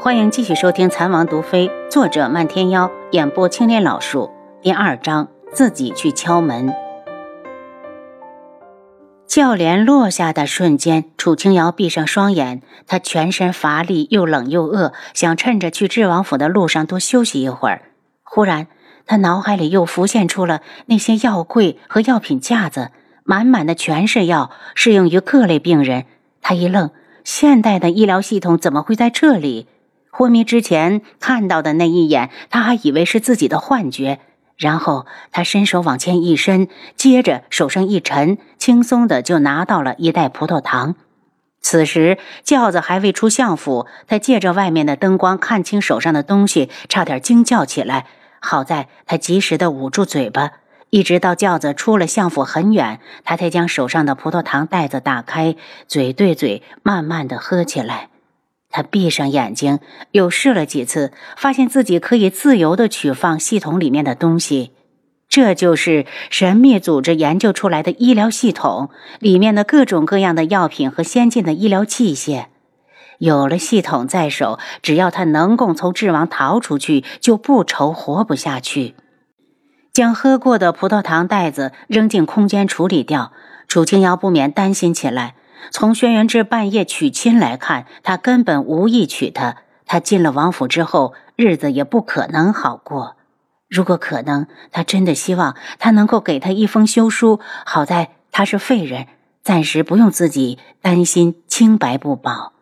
[0.00, 4.30] 欢迎继续收听《残王毒妃》，作者漫天妖，演播青莲老树。
[4.62, 6.72] 第二章，自己去敲门。
[9.26, 17.82] 轿帘落下的瞬间，楚清瑶闭上双眼，她全身乏力，又冷又饿，想趁着去智王府的路上多休息一会儿。
[18.22, 18.68] 忽然，
[19.04, 22.92] 她脑海里又浮现出了那些药柜和药品架子，
[23.24, 26.04] 满满的全是药，适用于各类病人。
[26.40, 26.92] 她一愣，
[27.24, 29.66] 现代的医疗系统怎么会在这里？
[30.18, 34.18] 昏迷之前看到的那一眼，他还以为是自己的幻觉。
[34.56, 36.66] 然后他伸手往前一伸，
[36.96, 40.96] 接着手上一沉，轻松的就拿到了一袋葡萄糖。
[41.60, 48.06] 此时轿子还未出相府，他借着外面的灯光看清手上的东西，差点惊叫起来。
[48.40, 50.50] 好在他及时的捂住嘴巴，
[50.90, 55.54] 一直到轿子出了相府很远，他才将手上的葡萄糖袋子打开，
[55.86, 58.08] 嘴对嘴慢慢的喝起来。
[58.70, 59.78] 他闭上眼睛，
[60.12, 64.72] 又试了几次，发现自己可以自由的取放系统里面的东西。
[65.28, 72.46] 这就是神秘组织研究出来的医疗系统，里面的各种各样的药品和先进的医疗器械。
[73.18, 78.94] 有了系统在手，只要他能够从智王逃出去，就不愁活不下去。
[79.92, 83.32] 将喝过的葡萄糖袋子扔进空间处理掉，
[83.66, 85.34] 楚清瑶不免担心起来。
[85.70, 89.56] 从轩辕志半夜娶亲来看，他根本无意娶她。
[89.86, 93.16] 他进了王府之后，日子也不可能好过。
[93.68, 97.40] 如果可能，他真的希望他能够给他一封休书。
[97.64, 99.06] 好在他是废人，
[99.42, 102.52] 暂时不用自己担心清白不保。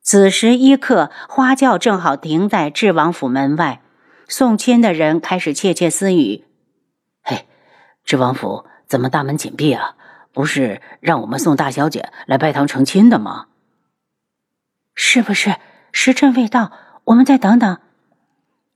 [0.00, 3.80] 此时一刻，花轿正好停在智王府门外，
[4.26, 6.44] 送亲的人开始窃窃私语
[7.22, 7.46] ：“嘿，
[8.04, 9.94] 智王府怎么大门紧闭啊？”
[10.32, 13.46] 不是让我们送大小姐来拜堂成亲的吗？
[14.94, 15.56] 是不是
[15.92, 16.72] 时辰未到？
[17.04, 17.78] 我们再等等。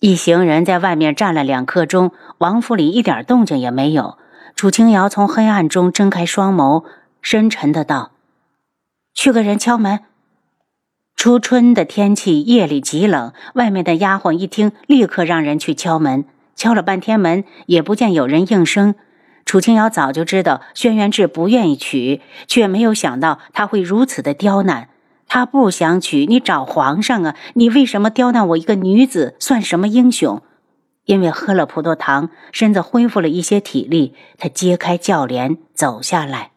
[0.00, 4.18] 一行人在外面站了两刻钟，王府里一点动静也没有。
[4.56, 6.84] 楚清瑶从黑暗中睁开双眸，
[7.20, 8.12] 深沉的道
[9.14, 10.00] ：“去个人敲门。”
[11.16, 16.24] 初春的天气，夜里极冷，外面的丫鬟一听，立刻让人去敲门。
[16.54, 18.94] 敲了半天门，也不见有人应声。
[19.44, 24.88] 楚清瑶早就知道轩辕志不愿意娶，却没有想到他会如此的刁难。
[25.26, 27.36] 他不想娶，你找皇上啊！
[27.54, 29.36] 你为什么刁难我一个女子？
[29.40, 30.42] 算什么英雄？
[31.06, 34.14] 因为喝了葡萄糖，身子恢复了一些体力。
[34.38, 36.52] 他揭开轿帘走下来。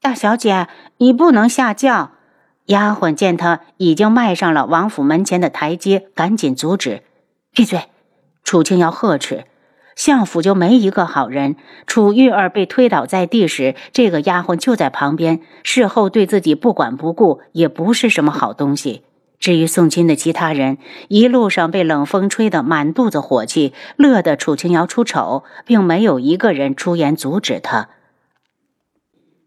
[0.00, 2.12] 大小姐，你不能下轿！
[2.66, 7.02] 丫鬟见他已经迈上了王府门前的台阶，赶紧阻止
[7.52, 7.84] ：“闭嘴！”
[8.44, 9.46] 楚清瑶呵斥。
[9.98, 11.56] 相府就没一个好人。
[11.88, 19.02] 楚玉儿被推倒在地时，这个丫鬟就在旁边，事后对自己不管不顾，也不是什么好东西。
[19.40, 27.88] 至于送亲的其他人，一路上被冷风吹得满肚子火气，乐得楚清瑶出丑，并没有一个人出言阻止他。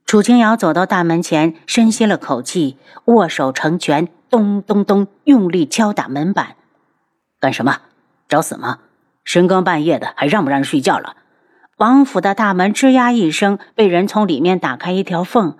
[0.06, 6.57] 楚清瑶走到大门前，深吸了口气，握手成拳，咚咚咚，用力敲打门板。
[7.40, 7.78] 干什么？
[8.28, 8.79] 找死吗？
[9.23, 11.15] 深更半夜的，还让不让人睡觉了？
[11.77, 15.57] 王府的大门吱呀一声，被人从里面打开一条缝。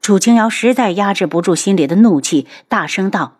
[0.00, 3.36] 楚清瑶实在压制不住心里的怒气，大声道：“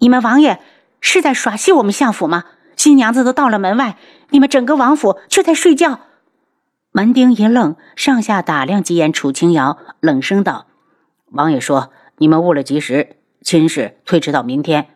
[0.00, 0.60] 你们王爷
[1.00, 2.44] 是在耍戏我们相府吗？
[2.76, 3.96] 新娘子都到了门外，
[4.30, 6.00] 你们整个王府却在睡觉。”
[6.92, 10.66] 门丁一愣，上下打量几眼楚清瑶，冷声道
[11.32, 14.88] ：“王爷说你们误了吉时，亲事推迟到明天。”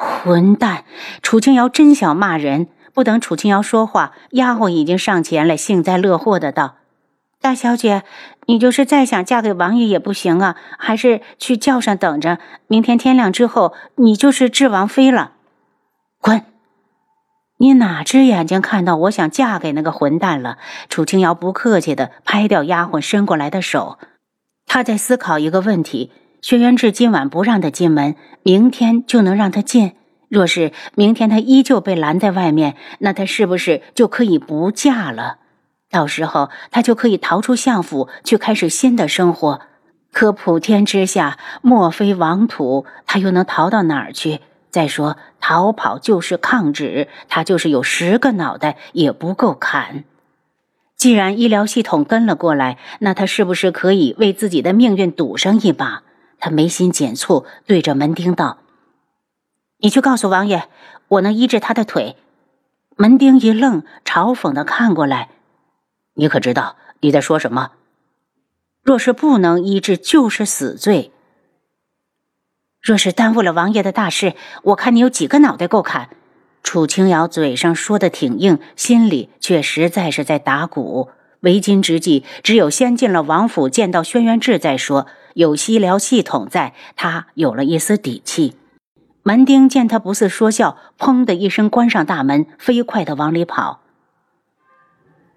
[0.00, 0.84] 混蛋！
[1.22, 2.68] 楚清瑶真想骂人。
[2.94, 6.76] 不等楚清瑶说话，丫鬟已经上前来，幸灾乐祸的道
[7.40, 8.02] ：“大小姐，
[8.46, 12.38] 你就是再想嫁给王爷也不行啊，还是去轿上等着。
[12.66, 15.32] 明天天亮之后，你就是智王妃了。”
[16.20, 16.42] 滚！
[17.58, 20.56] 你哪只眼睛看到我想嫁给那个混蛋了？
[20.88, 23.98] 楚清瑶不客气的拍掉丫鬟伸过来的手，
[24.66, 26.10] 她在思考一个问题：
[26.42, 29.92] 轩辕志今晚不让他进门，明天就能让他进。
[30.28, 35.36] 若是明天他依旧被拦在外面，那他是不是就可以不嫁了？
[35.90, 39.60] 到时候他就可以逃出相府，去开始新的生活。
[40.12, 44.40] 可普天之下莫非王土，他又能逃到哪儿去？
[44.70, 50.04] 再说逃跑就是抗旨，他就是有十个脑袋也不够砍。
[50.96, 56.02] 既然医疗系统跟了过来，那他是不是可以为自己的命运赌上一把？
[56.40, 58.58] 他眉心紧蹙，对着门丁道。
[59.78, 60.68] 你去告诉王爷，
[61.08, 62.16] 我能医治他的腿。
[62.96, 65.30] 门丁一愣，嘲讽的看过来
[66.14, 67.72] ：“你可知道你在说什么？
[68.82, 71.12] 若是不能医治，就是死罪。”
[72.82, 76.08] 若是耽误了王爷的大事，我看你有几个脑袋够砍。
[76.62, 81.10] 楚清瑶嘴上说的挺硬，心里却实在是在打鼓。
[81.40, 85.06] 为今之计，只有先进了王府，见到轩辕志再说。
[85.34, 88.54] 有西辽系统在，他有了一丝底气。
[89.22, 93.80] 门丁见他不似说笑，砰的一声关上大门，飞快的往里跑。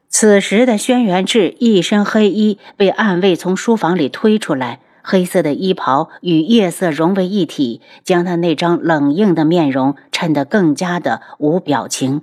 [0.10, 4.80] 此时的轩辕志一身黑衣，被暗卫从书房里推出来。
[5.06, 12.22] 黑色的衣袍与夜色融为一体，将他那张冷硬的面容衬得更加的无表情。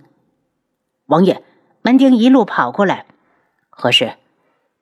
[1.04, 1.42] 王爷，
[1.82, 3.04] 门丁一路跑过来，
[3.80, 4.12] 何事？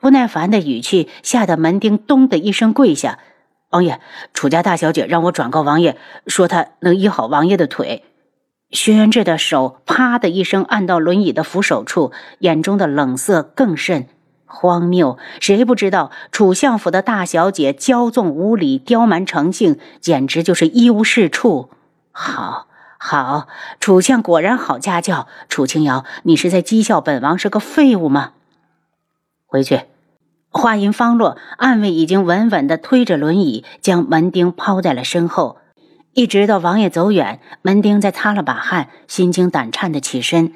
[0.01, 3.21] 不耐烦的语气吓得门丁咚的一声跪下。
[3.71, 4.01] 王爷，
[4.35, 5.97] 楚家大小姐让我转告王爷，
[6.27, 8.03] 说她能医好王爷的腿。
[8.71, 14.09] 轩辕志的手啪的一声按到轮椅的扶手处，眼中的冷色更甚。
[14.47, 15.19] 荒谬！
[15.41, 21.71] 谁不知道楚相府的大小姐骄纵无礼、刁蛮成性，简直就是一无是处。
[22.11, 22.67] 好，
[22.99, 23.47] 好，
[23.79, 25.29] 楚相果然好家教。
[25.49, 28.33] 楚清瑶，你是在讥笑本王是个废物吗？
[29.49, 29.81] 回去。
[30.51, 35.59] 话音方落，暗卫已经稳稳地推着轮椅，将门钉抛在了身后。
[36.15, 40.53] 一直到王爷走远，门钉才擦了把汗，心惊胆颤地起身。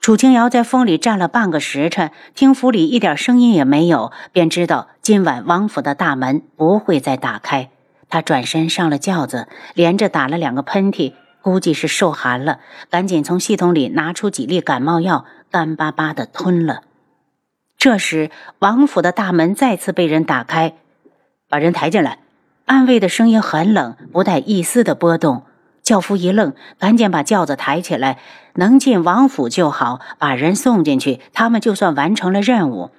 [0.00, 7.70] 楚清瑶在风里站了半个时辰，听府里一点声音也没有，便知道今晚王府的大门不会再打开。
[8.08, 11.12] 他转身上了轿子，连着打了两个喷嚏，
[11.42, 16.82] 估计是受寒了，赶紧从系统里拿出几粒感冒药，干巴巴的吞了。
[17.78, 20.74] 这时，王府的大门再次被人打开，
[21.48, 22.18] 把人抬进来。
[22.66, 25.44] 安慰的声音很冷，不带一丝的波动。
[25.84, 28.18] 轿夫一愣，赶紧把轿子抬起来。
[28.54, 32.90] 能进王府就好，把人送进去，他们就算完成了任务。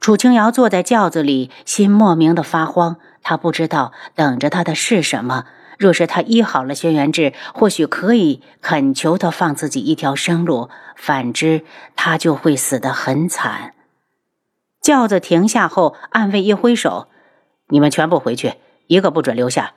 [0.00, 2.96] 楚清瑶坐在轿子里，心莫名的发慌。
[3.22, 5.44] 他不知道等着他的是什么。
[5.78, 11.62] 若是他医好了轩辕志，或许可以恳求他放自己一条生路；反之，
[11.94, 13.74] 他就会死得很惨。
[14.90, 17.06] 轿子停下后，暗卫一挥手
[17.70, 18.54] ：“你们全部回去，
[18.88, 19.74] 一个不准留下。”